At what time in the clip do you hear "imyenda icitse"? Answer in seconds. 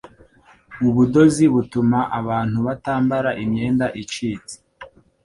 3.43-4.55